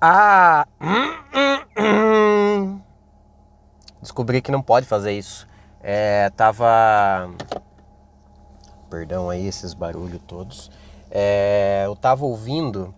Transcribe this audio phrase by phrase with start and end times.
[0.00, 0.66] Ah!
[4.00, 5.46] Descobri que não pode fazer isso.
[5.82, 7.28] É, tava.
[8.88, 10.70] Perdão aí esses barulhos todos.
[11.10, 12.94] É, eu tava ouvindo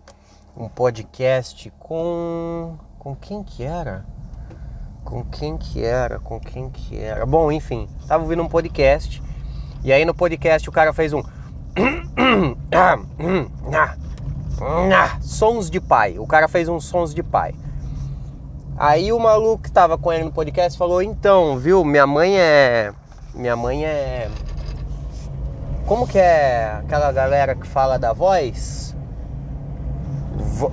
[0.55, 2.77] um podcast com.
[2.97, 4.05] Com quem que era?
[5.03, 6.19] Com quem que era?
[6.19, 7.25] Com quem que era?
[7.25, 9.21] Bom, enfim, tava ouvindo um podcast.
[9.83, 11.21] E aí no podcast o cara fez um.
[15.21, 16.17] Sons de pai.
[16.19, 17.53] O cara fez uns sons de pai.
[18.77, 22.91] Aí o maluco que tava com ele no podcast falou: Então, viu, minha mãe é.
[23.33, 24.29] Minha mãe é.
[25.85, 28.95] Como que é aquela galera que fala da voz?
[30.35, 30.71] Vo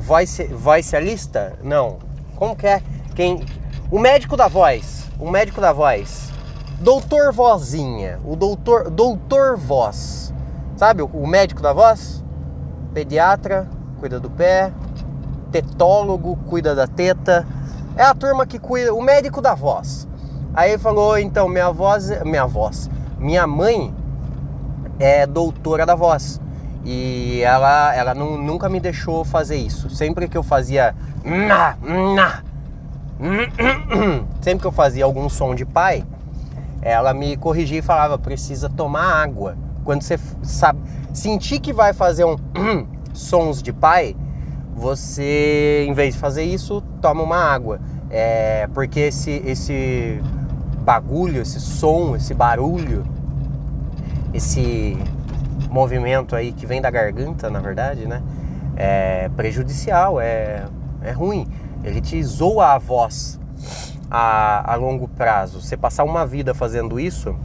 [0.00, 1.58] voice, voicealista?
[1.62, 1.98] Não.
[2.36, 2.82] Como que é?
[3.14, 3.44] Quem.
[3.90, 5.08] O médico da voz.
[5.18, 6.30] O médico da voz.
[6.80, 8.18] Doutor Vozinha.
[8.24, 8.90] O doutor.
[8.90, 10.32] Doutor Voz.
[10.76, 12.19] Sabe o, o médico da voz?
[12.92, 13.68] Pediatra,
[13.98, 14.72] cuida do pé
[15.50, 17.46] tetólogo, cuida da teta.
[17.96, 20.08] É a turma que cuida, o médico da voz.
[20.54, 23.94] Aí falou, então, minha voz, minha voz, minha mãe
[24.98, 26.40] é doutora da voz.
[26.84, 29.90] E ela, ela não, nunca me deixou fazer isso.
[29.90, 30.94] Sempre que eu fazia
[34.40, 36.04] sempre que eu fazia algum som de pai,
[36.80, 39.56] ela me corrigia e falava: precisa tomar água.
[39.84, 40.80] Quando você sabe,
[41.12, 42.36] sentir que vai fazer um
[43.12, 44.16] sons de pai,
[44.74, 47.80] você, em vez de fazer isso, toma uma água.
[48.10, 50.20] É, porque esse, esse
[50.80, 53.04] bagulho, esse som, esse barulho,
[54.32, 54.96] esse
[55.70, 58.22] movimento aí que vem da garganta, na verdade, né?
[58.76, 60.64] É prejudicial, é,
[61.02, 61.46] é ruim.
[61.84, 63.38] Ele te zoa a voz
[64.10, 65.60] a, a longo prazo.
[65.60, 67.36] Você passar uma vida fazendo isso,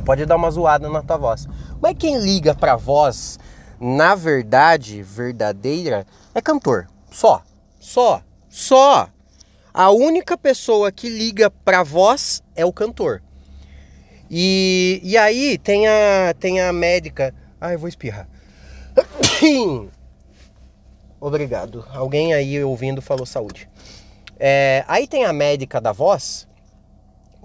[0.00, 1.48] pode dar uma zoada na tua voz.
[1.80, 3.38] Mas quem liga pra voz
[3.80, 6.86] na verdade verdadeira, é cantor.
[7.10, 7.42] Só.
[7.80, 8.22] Só.
[8.48, 9.08] Só.
[9.72, 13.22] A única pessoa que liga pra voz é o cantor.
[14.30, 17.34] E, e aí tem a, tem a médica.
[17.60, 18.28] Ai, eu vou espirrar.
[21.18, 21.86] Obrigado.
[21.92, 23.68] Alguém aí ouvindo falou saúde.
[24.38, 26.46] É, aí tem a médica da voz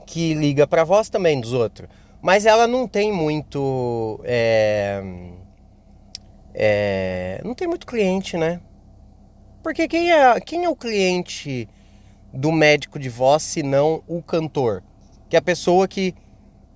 [0.06, 1.90] que liga pra voz também dos outros.
[2.26, 4.20] Mas ela não tem muito.
[4.24, 5.00] É,
[6.56, 8.60] é, não tem muito cliente, né?
[9.62, 11.70] Porque quem é, quem é o cliente
[12.34, 14.82] do médico de voz se não o cantor?
[15.30, 16.16] Que é a pessoa que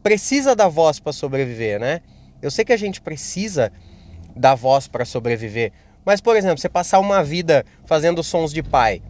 [0.03, 2.01] precisa da voz para sobreviver, né?
[2.43, 3.71] Eu sei que a gente precisa
[4.35, 5.73] da voz para sobreviver,
[6.05, 9.01] mas por exemplo, você passar uma vida fazendo sons de pai,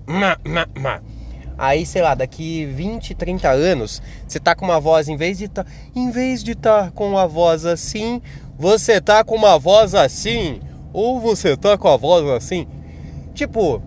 [1.60, 5.50] aí sei lá, daqui 20, 30 anos, você tá com uma voz em vez de
[5.50, 8.22] tá, em vez de tá com uma voz assim,
[8.58, 10.62] você tá com uma voz assim,
[10.94, 12.66] ou você tá com a voz assim.
[13.34, 13.82] Tipo,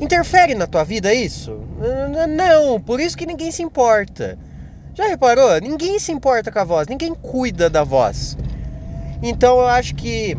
[0.00, 1.60] interfere na tua vida isso?
[2.28, 4.38] Não, por isso que ninguém se importa.
[4.94, 5.60] Já reparou?
[5.60, 8.36] Ninguém se importa com a voz, ninguém cuida da voz.
[9.22, 10.36] Então eu acho que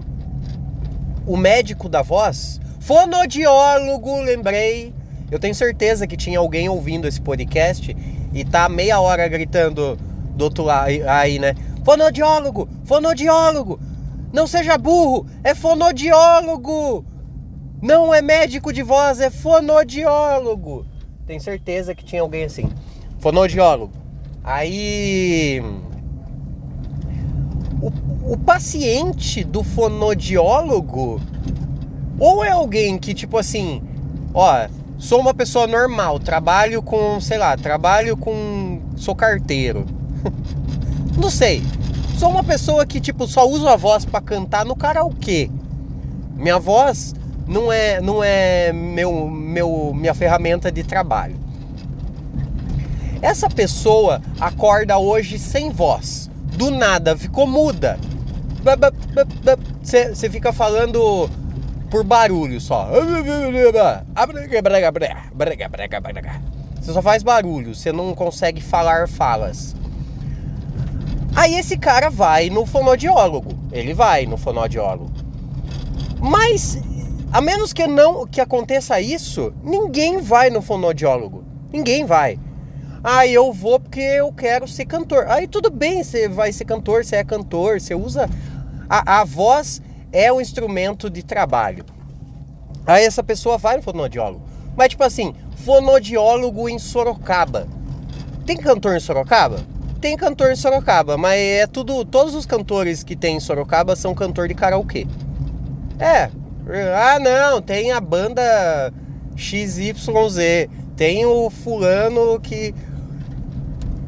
[1.26, 4.94] o médico da voz, fonodiólogo, lembrei.
[5.34, 7.98] Eu tenho certeza que tinha alguém ouvindo esse podcast
[8.32, 9.98] e tá meia hora gritando
[10.36, 11.56] do outro lado aí, né?
[11.84, 13.80] Fonodiólogo, fonodiólogo.
[14.32, 17.04] Não seja burro, é fonodiólogo.
[17.82, 20.86] Não é médico de voz, é fonodiólogo.
[21.26, 22.70] Tenho certeza que tinha alguém assim.
[23.18, 23.92] Fonodiólogo.
[24.44, 25.64] Aí.
[27.82, 31.20] O, o paciente do fonodiólogo.
[32.20, 33.82] Ou é alguém que, tipo assim.
[34.32, 34.68] Ó,
[35.04, 38.82] sou uma pessoa normal, trabalho com, sei lá, trabalho com.
[38.96, 39.86] Sou carteiro.
[41.20, 41.62] Não sei.
[42.18, 45.52] Sou uma pessoa que, tipo, só uso a voz para cantar no karaokê.
[46.36, 47.14] Minha voz
[47.46, 51.36] não é, não é meu, meu, minha ferramenta de trabalho.
[53.22, 56.30] Essa pessoa acorda hoje sem voz.
[56.56, 58.00] Do nada, ficou muda.
[59.82, 61.30] Você fica falando
[61.94, 62.90] por barulho só.
[66.82, 69.76] Você só faz barulho, você não consegue falar falas.
[71.36, 73.52] Aí esse cara vai no fonodiólogo.
[73.72, 75.12] Ele vai no fonodiólogo.
[76.20, 76.82] Mas
[77.32, 81.44] a menos que não que aconteça isso, ninguém vai no fonodiólogo.
[81.72, 82.40] Ninguém vai.
[83.04, 85.28] Ah, eu vou porque eu quero ser cantor.
[85.28, 88.28] Aí tudo bem, você vai ser cantor, você é cantor, você usa
[88.90, 89.80] a, a voz
[90.14, 91.84] é o instrumento de trabalho.
[92.86, 94.46] Aí essa pessoa vai no fonodiólogo.
[94.78, 97.68] Mas tipo assim, fonodiólogo em Sorocaba.
[98.46, 99.74] Tem cantor em Sorocaba?
[100.04, 102.04] tem cantor em Sorocaba, mas é tudo.
[102.04, 105.08] Todos os cantores que tem em Sorocaba são cantor de karaokê.
[105.98, 106.30] É,
[106.94, 108.92] Ah, não, tem a banda
[109.38, 110.68] XYZ,
[110.98, 112.76] tem o fulano que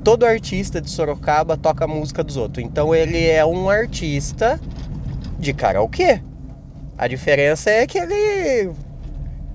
[0.04, 2.66] todo artista de Sorocaba toca a música dos outros.
[2.66, 4.60] Então ele é um artista
[5.38, 6.22] de karaokê.
[6.98, 8.74] A diferença é que ele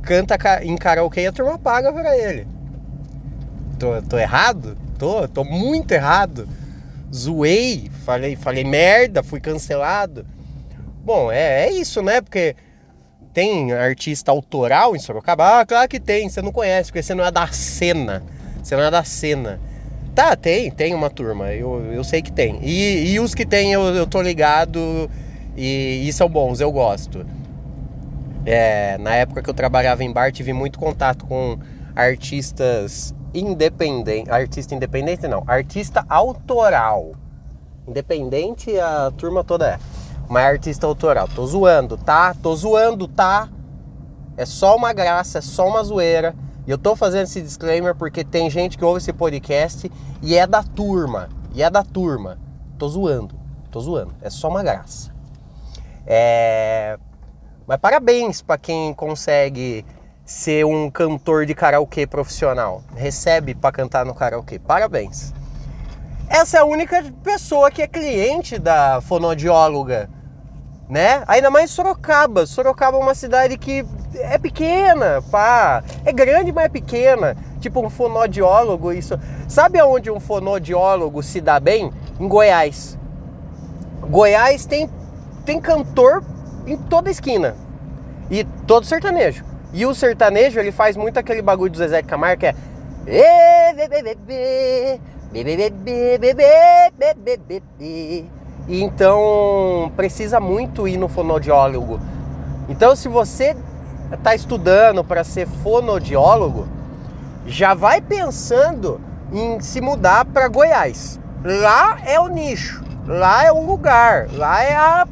[0.03, 2.47] canta em karaokê e a turma paga pra ele.
[3.79, 4.77] Tô, tô errado?
[4.99, 6.47] Tô, tô muito errado.
[7.13, 10.27] Zoei, falei, falei merda, fui cancelado.
[11.03, 12.21] Bom, é, é isso, né?
[12.21, 12.55] Porque
[13.33, 15.61] tem artista autoral em Sorocaba?
[15.61, 18.23] Ah, claro que tem, você não conhece, porque você não é da cena.
[18.63, 19.59] Você não é da cena.
[20.15, 22.59] Tá, tem, tem uma turma, eu, eu sei que tem.
[22.63, 25.09] E, e os que tem eu, eu tô ligado
[25.61, 27.27] e, e são bons, eu gosto.
[28.47, 31.59] É, na época que eu trabalhava em bar, tive muito contato com
[31.95, 34.33] artistas independentes.
[34.33, 37.13] Artista independente não, artista autoral.
[37.87, 39.79] Independente a turma toda é
[40.31, 41.27] mas artista autoral.
[41.27, 42.33] Tô zoando, tá?
[42.41, 43.49] Tô zoando, tá?
[44.37, 46.37] É só uma graça, é só uma zoeira.
[46.69, 49.91] E eu tô fazendo esse disclaimer porque tem gente que ouve esse podcast
[50.23, 51.29] e é da turma.
[51.53, 52.39] E é da turma.
[52.79, 53.35] Tô zoando,
[53.73, 54.15] tô zoando.
[54.23, 55.13] É só uma graça.
[56.13, 56.99] É...
[57.69, 59.85] Mas parabéns para quem consegue
[60.25, 62.83] ser um cantor de karaokê profissional.
[62.97, 64.59] Recebe para cantar no karaokê.
[64.59, 65.33] Parabéns.
[66.29, 70.11] Essa é a única pessoa que é cliente da fonodióloga
[70.91, 71.23] né?
[71.29, 72.45] Ainda mais Sorocaba.
[72.45, 75.85] Sorocaba é uma cidade que é pequena, pá.
[76.05, 77.37] É grande, mas é pequena.
[77.61, 79.19] Tipo um fonodiólogo, isso.
[79.49, 81.93] Sabe aonde um fonodiólogo se dá bem?
[82.19, 82.99] Em Goiás.
[84.03, 84.91] Goiás tem,
[85.51, 86.23] tem cantor
[86.65, 87.57] em toda esquina.
[88.31, 89.45] E todo sertanejo.
[89.73, 92.55] E o sertanejo, ele faz muito aquele bagulho do Zezé Camargo que é...
[98.69, 101.99] E então precisa muito ir no fonoaudiólogo.
[102.69, 103.57] Então, se você
[104.13, 106.69] está estudando para ser fonoaudiólogo,
[107.45, 109.01] já vai pensando
[109.33, 111.19] em se mudar para Goiás.
[111.43, 115.07] Lá é o nicho, lá é o lugar, lá é a,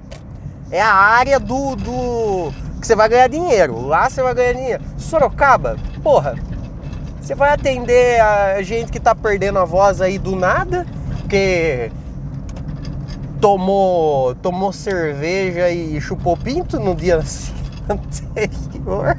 [0.71, 3.87] é a área do, do que você vai ganhar dinheiro.
[3.87, 4.85] Lá você vai ganhar dinheiro.
[4.97, 6.37] Sorocaba, porra,
[7.21, 10.87] você vai atender a gente que está perdendo a voz aí do nada,
[11.19, 11.91] porque
[13.41, 17.19] tomou, tomou cerveja e chupou pinto no dia
[17.89, 19.19] anterior.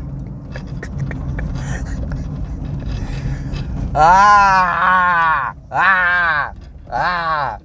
[3.94, 5.54] ah!
[5.72, 6.54] Ah!
[6.90, 7.60] Ah!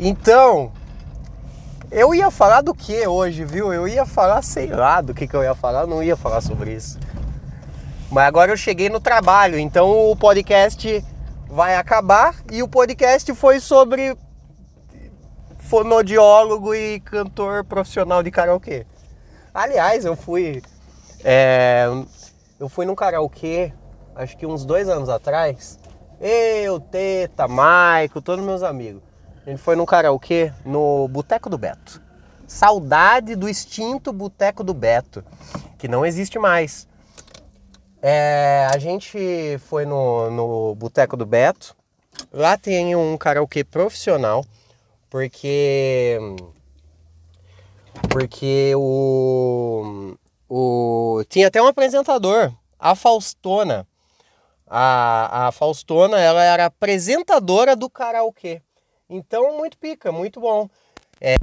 [0.00, 0.72] Então,
[1.90, 3.72] eu ia falar do que hoje, viu?
[3.72, 6.40] Eu ia falar, sei lá, do que, que eu ia falar, eu não ia falar
[6.40, 6.98] sobre isso.
[8.10, 11.04] Mas agora eu cheguei no trabalho, então o podcast
[11.46, 14.16] vai acabar e o podcast foi sobre
[15.58, 18.86] fonodiólogo e cantor profissional de karaokê.
[19.52, 20.62] Aliás, eu fui.
[21.24, 21.86] É,
[22.60, 23.72] eu fui num karaokê,
[24.14, 25.78] acho que uns dois anos atrás.
[26.20, 29.07] Eu, Teta, Maico, todos meus amigos.
[29.48, 32.02] Gente foi num karaokê no Boteco do Beto.
[32.46, 35.24] Saudade do extinto Boteco do Beto,
[35.78, 36.86] que não existe mais.
[38.02, 41.74] É, a gente foi no, no Boteco do Beto.
[42.30, 44.44] Lá tem um karaokê profissional
[45.08, 46.18] porque
[48.10, 50.14] porque o,
[50.46, 53.86] o tinha até um apresentador, a Faustona.
[54.66, 58.60] A, a Faustona, ela era apresentadora do karaokê.
[59.08, 60.68] Então, muito pica, muito bom.
[61.20, 61.36] É,